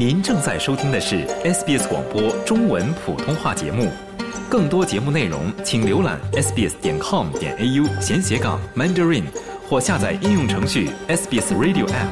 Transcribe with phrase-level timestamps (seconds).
[0.00, 3.92] 您正在收听的是 SBS 广播中文普通话节目，
[4.48, 9.24] 更多节目内容请浏览 sbs 点 com 点 au 闲斜杠 mandarin
[9.68, 12.08] 或下载应用程序 SBS Radio App。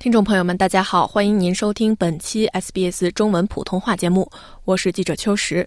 [0.00, 4.28] 听众朋友们，大家好，欢迎您收听本期 SBS 中文普通话节目，
[4.64, 5.64] 我是记者秋实。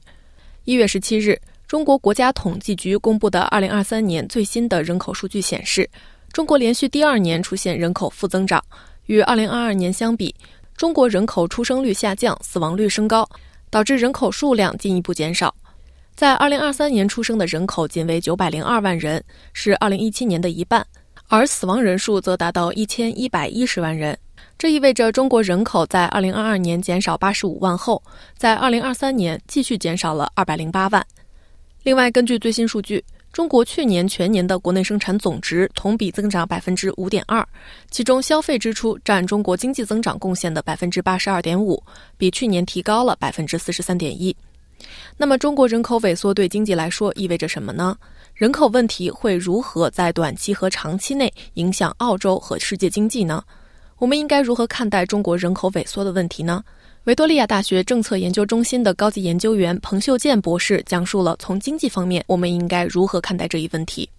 [0.65, 1.39] 一月十七日，
[1.69, 5.89] 中国国家统计局公布的二零二三年最新的人口数据显示，
[6.31, 8.63] 中国连续第二年出现人口负增长。
[9.07, 10.35] 与二零二二年相比，
[10.75, 13.27] 中国人口出生率下降，死亡率升高，
[13.69, 15.55] 导致人口数量进一步减少。
[16.13, 19.23] 在二零二三年出生的人口仅为九百零二万人，
[19.53, 20.85] 是二零一七年的一半，
[21.27, 24.17] 而死亡人数则达到一千一百一十万人。
[24.57, 28.01] 这意味着中国人口在二零二二年减少八十五万后，
[28.35, 31.05] 在二零二三年继续减少了二百零八万。
[31.83, 33.03] 另外，根据最新数据，
[33.37, 37.47] 中国去年全年的国内生产总值同比增长百分之五点二，
[37.91, 41.79] 其中消费支出占中国经济增长贡献的百分之八十二点五，
[42.17, 44.35] 比去年提高了百分之四十三点一。
[45.17, 47.95] 那么，中国人口萎缩对经济来说意味着什么呢？
[48.33, 53.43] 人口问题会如何在短期和长期内影响澳洲和世界经济呢？
[53.99, 56.63] 我们应该如何看待中国人口萎缩的问题呢？
[57.07, 64.09] 维多利亚大学政策研究中心的高级研究员彭秀建博士讲述了从经济方面我们应该如何看待这一问题。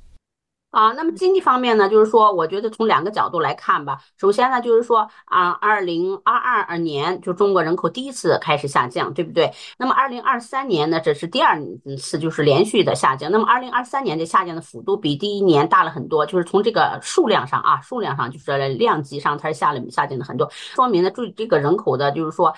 [0.70, 3.98] 啊，那么经济方面呢，就是说，我觉得从两个角度来看吧。
[4.19, 9.50] 首先呢，就是说啊，二零二二年就中国人口第一次开始下降，对不对？
[9.78, 11.58] 那么二零二三年呢，这是第二
[11.98, 13.33] 次就是连续的下降。
[13.33, 22.55] 那么二零二三年的下降的幅度比第一年大了很多，就是从这个数量上啊，数量上就是量级上它是下了下降的很多，说明呢，对这个人口的，就是说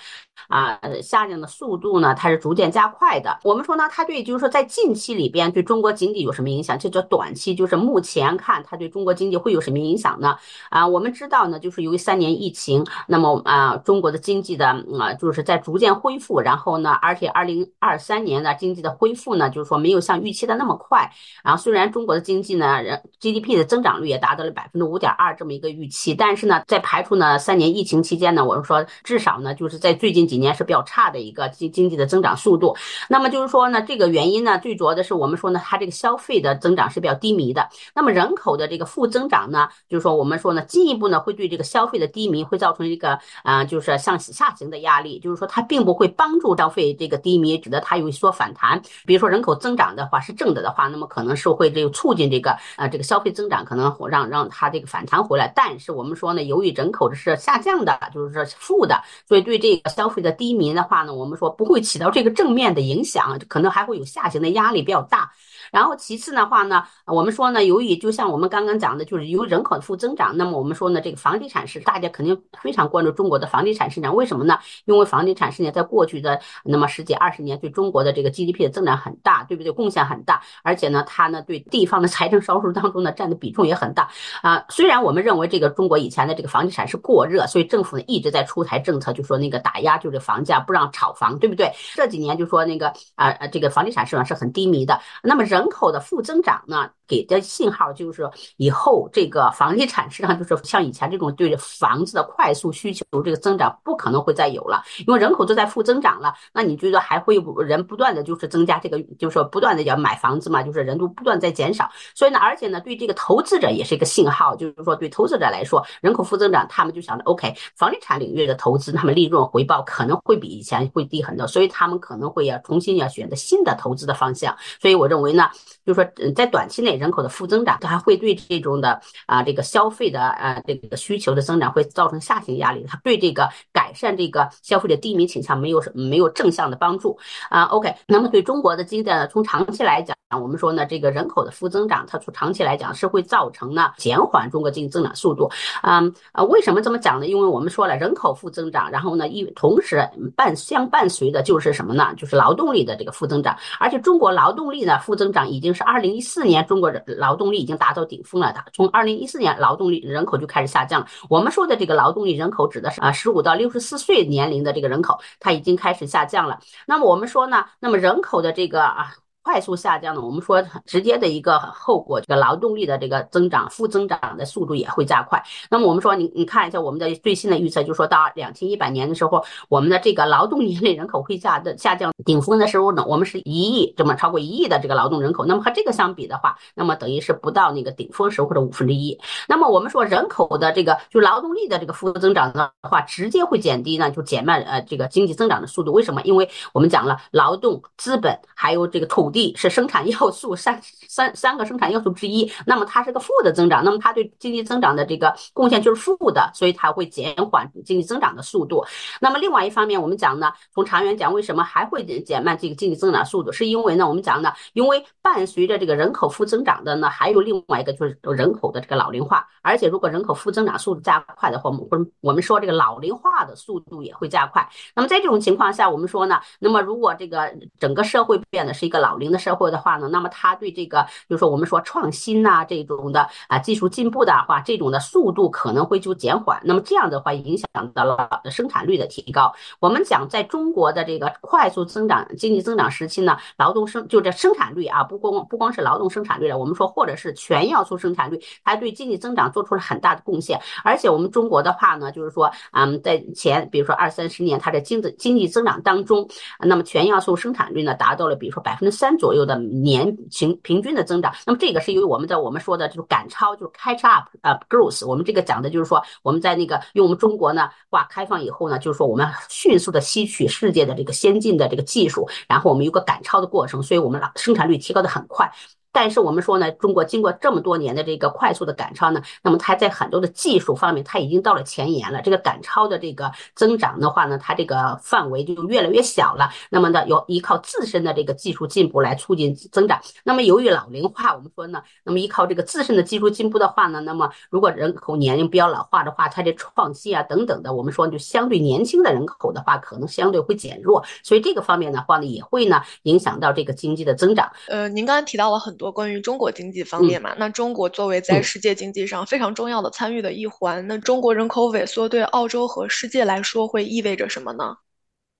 [0.48, 3.38] 啊下降的速度呢，它是逐渐加快的。
[3.44, 6.76] 我们说呢，它对就是说在近期里边对中国经济有什么影响？
[6.76, 7.99] 这叫短期，就是目。
[8.00, 10.38] 目前看它对中国经济会有什么影响呢？
[10.70, 14.68] 啊，我们知道呢，就是由于三年疫情，那么啊，中国的经济的
[14.98, 21.12] 啊，就是在逐渐恢复，然后呢，而且二零二三年的经济的恢复呢，就是说没有像预期的那么快。
[21.44, 32.74] 然后虽然中国的经济呢，人 GDP 的增长率也达到了百分之五点二这么一个预期，但是呢，在排除呢三年疫情期间呢，我们说至少呢，就是在最近几年是比较差的一个经经济的增长速度。
[33.10, 37.68] 那么就是说呢，这个原因呢，最主要的是我们说呢，它这个消费的增长是比较低迷的。
[37.94, 45.18] 那么人口的这个负增长呢，就是说我们说呢，进一步呢会对这个消费的低迷会造成一个啊，就是向下行的压力。
[45.18, 48.80] 就是说它并不会帮助消费这个低迷，使得它有所反弹。
[49.06, 55.52] 比如说人口增长的话是正的的话，那么可能是会这个促进这个啊这个消费增长，可能让让它这个反弹回来。
[55.54, 65.32] 但是我们说呢，由于人口是下降的，就是说负的，所以对这个消费的低迷的话呢，我们说不会起到这个正面的影响，可能还会有下行的压力比较大。
[65.70, 74.58] 然后其次的话呢，我们说呢，由所以就像我们刚刚讲的，就是由人口的负增长，那么我们说呢，这个房地产市大家肯定非常关注中国的房地产市场，为什么呢？
[74.84, 79.72] 因为房地产市场在过去的那么十几二十年对中国的这个 GDP 的增长很大，对不对？
[79.72, 84.10] 贡献很大，而且呢，它呢对地方的财政收入当中呢占的比重也很大
[84.42, 84.62] 啊。
[84.68, 91.72] 虽然我们认为这个中国以前的这个房地产是过热，所以政府呢一直在出台政策，就说那个打压就是房价，不让炒房，对不对？
[91.94, 95.40] 这几年就说那个啊啊，这个房地产市场是很低迷的，那么。
[95.50, 96.90] 人口的负增长呢？
[97.10, 106.32] 给的信号就是以后这个房地产市场就是像以前这种对房子的快速需求这个增长不可能会再有了，因为人口都在负增长了。
[106.54, 110.62] 那你觉得还会有人不断的就是增加这个，就是说不断的要买房子嘛？
[110.62, 124.56] 就是人都不断在减少，所以呢，而且呢，对这个投资者也是一个信号，就是说对投资者来说，人口负增长，他们就想着 OK，房地产领域的投资，他们利润回报可能会比以前会低很多，所以他们可能会要重新要选择新的投资的方向。
[124.80, 125.48] 所以我认为呢，
[125.84, 126.99] 就是说在短期内。
[127.00, 137.18] 人口的负增长，它还会对这种的啊这个消费的呃这个需求的增长会造成下行压力，它对这个改善这个消费的低迷倾向没有什没有正向的帮助
[137.48, 137.64] 啊。
[137.64, 145.50] OK，那么对中国的经济呢，从长期来讲，我们说呢，这个人口的负增长，它从长期来讲是会造成呢减缓中国经济增长速度。
[145.82, 147.26] 嗯啊，为什么这么讲呢？
[147.26, 152.12] 因为我们说了，人口负增长，然后呢一同时伴相伴随的就是什么呢？
[152.14, 156.89] 就是劳动力的这个负增长，而且中国劳动力呢负增长已经是二零一四年中国。
[157.06, 161.06] 劳动力已经达到顶峰了的，从二零一四年劳动力人口就开始下降了。
[161.28, 166.60] 我们说的这个劳动力人口指的是啊，十五到六十四岁年龄的这个人口，它已经开始下降了。
[166.86, 169.14] 那么我们说呢，那么人口的这个啊。
[169.42, 175.42] 快速下降呢，我们说直接的一个后果，这个劳动力的这个增长负增长的速度也会加快。
[175.70, 185.46] 那么我们说，你你看一下我们的最新的预测，就说到两千一百年的时候，我们的这个劳动年龄人口会下的下降顶峰的时候呢，我们是一亿这么超过一亿的这个劳动人口。
[185.46, 189.18] 那么和这个相比的话，那么等于是不到那个顶峰时候的五分之一。
[189.48, 195.92] 那么我们说人口的这个就劳动力的这个负增长的话，直接会减低呢，就减慢呃这个经济增长的速度。
[195.92, 196.20] 为什么？
[196.22, 208.84] 因为我们讲了劳动资本还有这个土地是生产要素三 三三个生产要素之一，那么它是个负的增长，那么它对经济增长的这个贡献就是负的，所以它会减缓经济增长的速度。
[209.20, 213.50] 那么另外一方面，我们讲呢，从长远讲，为什么还会减慢这个经济增长速度？
[213.52, 224.68] 是因为呢，我们讲呢，因为伴随着这个人口负增长的呢，还有另外一个就是人口的这个老龄化，而且如果人口负增长速度加快的话，我们我们说这个老龄化的速度也会加快。
[224.94, 236.60] 那么在这种情况下，我们说呢，那么如果这个整个社会变得是一个老龄的社会的话呢，那么它对这个，就是说我们说创新呐这种的啊技术进步的话，这种的速度可能会就减缓。
[236.64, 239.52] 那么这样的话，影响到了生产率的提高。
[239.78, 250.58] 我们讲在中国的这个快速增长经济增长时期呢，劳动生就这生产率啊，不光不光是劳动生产率了，我们说或者是全要素生产率，它对经济增长做出了很大的贡献。
[250.82, 256.28] 而且我们中国的话呢，就是说，嗯，在前比如说二三十年，它的经济经济增长当中，
[256.60, 261.32] 那么全要素生产率呢达到了比如说百分之三左右的年平平均的增长。
[261.46, 265.06] 那么这个是因为我们在我们说的就是赶超，就是 catch up 呃 growth。
[265.06, 275.50] 我们这个讲的就是说我们在那个用我们中国呢，哇，开放以后呢，就是说我们迅速的吸取世界的这个先进的这个技术，然后我们有个赶超的过程，所以我们生产率提高的很快。
[275.92, 282.22] 但是我们说呢，中国经过这么多年的这个快速的赶超呢，那么它在很多的技术方面，它已经到了前沿了。
[282.22, 286.48] 这个赶超的这个增长的话呢，它这个范围就越来越小了。
[286.70, 290.00] 那么呢，要依靠自身的这个技术进步来促进增长。
[290.22, 301.04] 那么由于老龄化，我们说呢，那么依靠这个自身的技术进步的话呢，那么如果人口年龄比较老化的话，它这创新啊等等的，我们说就相对年轻的人口的话，可能相对会减弱。
[301.24, 304.48] 所以这个方面的话呢，也会呢影响到这个经济的增长。
[304.68, 305.76] 呃，您刚才提到了很。
[305.80, 314.76] 多关于中国经济方面嘛，那中国作为在世界经济上非常重要的参与的一环，那中国人口萎缩对澳洲和世界来说会意味着什么呢？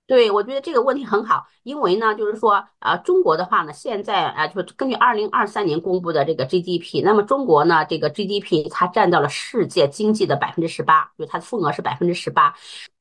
[0.06, 12.54] 对，我觉得这个问题很好，因为呢，就是说，啊，中国的话呢，现在啊，就根据二零二三年公布的这个 GDP，那么中国呢，这个 GDP 它占到了世界经济的百分之十八，就它的份额是百分之十八。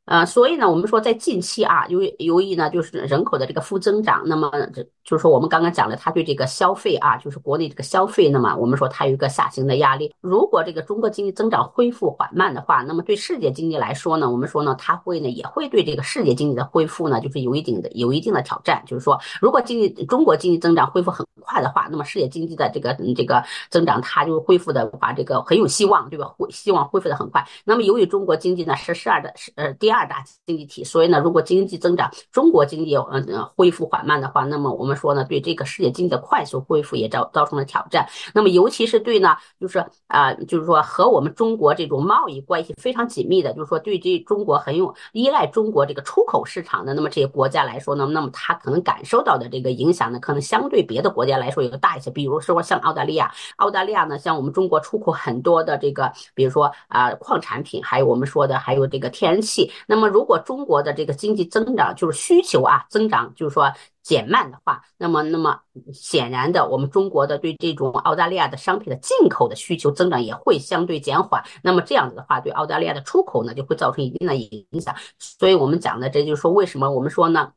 [0.09, 10.11] 呃，所以呢，我们说在近期啊，由于由于呢，就是人口的这个负增长，那么这就是说我们刚刚讲了，它对这个消费啊，就是国内这个消费，那么我们说它有一个下行的压力。
[10.19, 18.81] 如果这个中国经济增长恢复缓慢的话，那么对世界经济来说呢，我们说呢，它会呢也会对这个世界经济的恢复呢，就是有一定的有一定的挑战。
[18.87, 26.25] 就是说，如果经济中国经济增长恢复很快的话，那么世界经济的这个这个增长它就恢复的话，这个很有希望，对吧？
[26.35, 27.47] 恢希望恢复的很快。
[27.63, 29.98] 那么由于中国经济呢是十二的是呃第二。
[29.99, 38.07] 二大经济体，所以呢，如果经济增长，中国经济嗯呃恢复缓慢的话，那么我们说呢，对这个世界经济的快速恢复也造造成了挑战。
[38.33, 52.09] 那么尤其是对呢，就是啊，就是说和我们中国这种贸易关系非常紧密的，就是说对这中国很有依赖中国这个出口市场的，那么这些国家来说呢，那么它可能感受到的这个影响呢，可能相对别的国家来说有个大一些。
[52.09, 59.69] 比如说像澳大利亚，澳大利亚呢，像我们中国出口很多的这个，比如说啊矿产品，还有我们说的还有这个天然气。
[59.91, 65.59] 那么，如果中国的这个经济增长就是需求啊增长，就是说减慢的话，那么那么
[65.91, 71.43] 显然的，我们中国的对这种澳大利亚的商品的进口的需求增长也会相对减缓。
[71.63, 74.95] 那么这样子的话，对澳大利亚的出口呢就会造成一定的影响。
[75.17, 77.51] 所以我们讲的，这就是说为什么我们说呢？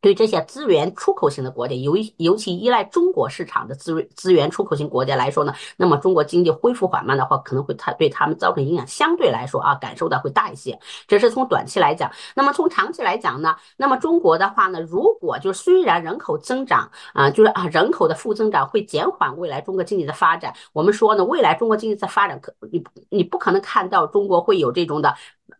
[0.00, 10.78] 对这些资源出口型的国家，尤尤其依赖中国市场的资资源出口型国家来说呢，那么中国经济恢复缓慢的话，可能会它对他们造成影响，相对来说啊，感受的会大一些。
[11.06, 12.10] 这是从短期来讲。
[12.34, 25.14] 那么从长期来讲呢，那么中国的话呢，如果就虽然人口增长啊，就是啊人口的负增长会减缓未来中国经济的发展，我们说呢，未来中国经济在发展可你你不可能看到中国会有这种的。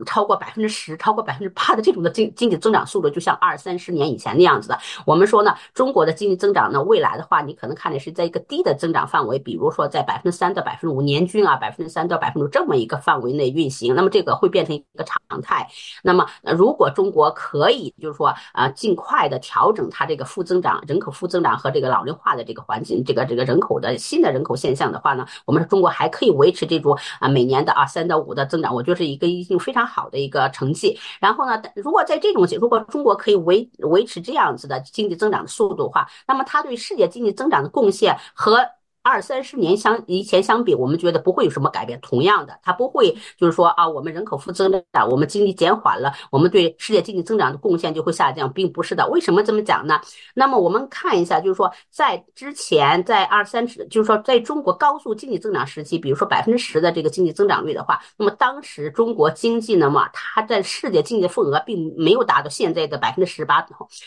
[0.06, 4.78] 超过百分之十、超过百分之八的这种的经经济增长速度，就像二三十年以前那样子的。
[5.04, 13.94] 我们说呢，中国的经济增长呢，未来的话，你可能看的是在一个低的增长范围，比如说在百分之三到百分之五年均啊，百分之三到百分之这么一个范围内运行。
[13.94, 15.68] 那么这个会变成一个常态。
[16.02, 29.81] 那么如果中国可以就是说啊，尽快的调整它这个负增长、人口负增长和这个老龄化的这个环境，这个这个人口的新的人口现象的话呢，我们中国还可以维持这种啊每年的啊三到五的增长，我觉得是一个已经非常。
[29.86, 30.98] 好的一个成绩。
[31.20, 38.66] 然后呢，如果在这种如果中国可以维维持这样子的经济增长的速度的话，那么它对世界经济增长的贡献和。
[39.02, 41.98] 二三十年相以前相比，我们觉得不会有什么改变。
[42.00, 49.04] 同样的，它不会就是说啊，我们人口负增长，我们经济减缓了，我们对世界经济增长的贡献就会下降，并不是的。
[49.08, 50.00] 为什么这么讲呢？
[50.34, 63.66] 那么我们看一下，就是说在之前，在二三十，就是说在中国高速经济增长时期，比如说百分之十的这个经济增长率的话，那么当时中国经济呢嘛，它在世界经济份额并没有达到现在的百分之十八，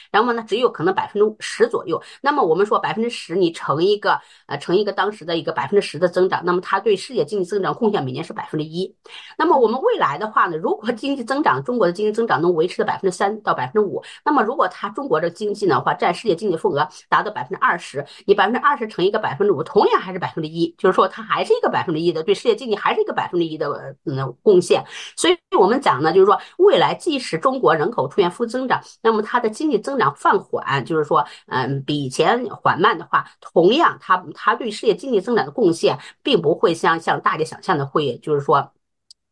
[0.09, 2.01] 然后呢，只有可能百分之十左右。
[2.21, 4.84] 那么我们说百分之十，你乘一个呃乘一。
[4.85, 8.95] 一个当时的一个百分之十的增长，那么它对世界经济增长贡献每年是百分之一。
[9.35, 24.83] 那么我们未来的话呢，如果经济增长，中国的经济增长能维持在百分之三到百分之五，那么如果它中国的经济的话占世界经济份额达到百分之二十，你百分之二十乘一个百分之五，同样还是百分之一，就是说它还是一个百分之一的对世界经济还是一个百分之一的嗯贡献。
[25.17, 38.71] 所以我们讲呢，就是说未来即使中国人口出现负增长，那么它的经济增长放缓，就是说嗯比以前缓慢的话，同样它它对事业经济增长的贡献，并不会像像大家想象的会，就是说。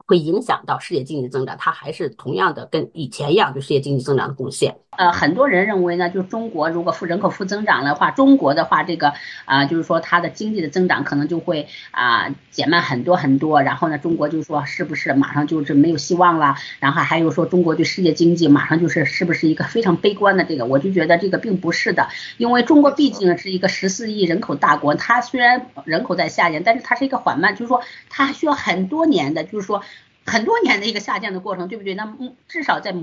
[0.05, 4.75] 会影响到世界经济增长，它还是同样的跟以前一样对世界经济增长的贡献。
[4.95, 9.13] 呃，很多人认为呢，就中国如果负人口负增长的话，中国的话这个
[9.45, 13.63] 啊，就是说它的经济的增长可能就会啊减慢很多很多。
[13.63, 16.55] 然后呢，中国就说是不是马上就是没有希望了？
[16.79, 20.65] 然后还有说中国对世界经济马上就是是不是一个非常悲观的这个？
[20.65, 22.07] 我就觉得这个并不是的，
[22.37, 29.81] 因为中国毕竟是一个十四亿人口大国，它虽然人口在下降，但是它是一个缓慢，就是说它需要很多年的，就是说。
[30.25, 31.95] 很多年的一个下降的过程，对不对？
[31.95, 32.93] 那么至少在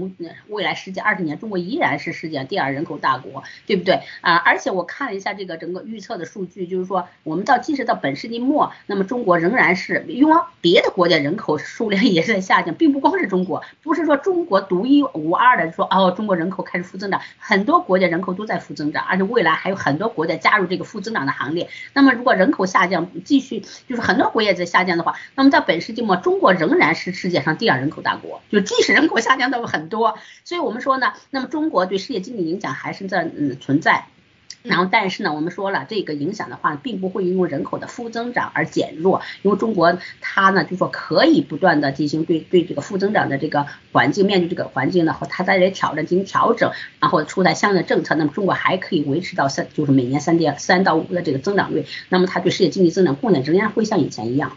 [0.48, 4.36] 未来十几二十年，中国依然是世界第二人口大国，对不对啊？
[4.36, 21.68] 而且我看了一下这个整个预测的数据，就是说，我们到即使到本世纪末，那么中国仍然是因为别的国家人口数量也是在下降，并不光是中国，不是说中国独一无二的说哦，中国人口开始负增长，很多国家人口都在负增长，而且未来还有很多国家加入这个负增长的行列。
[21.92, 27.30] 那么如果人口下降继续，就是很多国家在下降的话，那么在本世纪末，中国仍然是是。
[27.30, 34.06] 世界上第二人口大国，就即使人口下降的很多，所以我们说呢，那么中国对世界经济影响还是在嗯存在，
[34.62, 54.56] 然后但是呢，我们说了这个影响的话，并不会因为人口的负增长而减弱，因为中国它呢就说可以不断的进行对对这个负增长的这个环境面对这个环境呢和它在这挑战进行调整，然后出台相应的政策，那么中国还可以维持到三就是每年三点三到五的这个增长率，那么它对世界经济增长贡献仍然会像以前一样。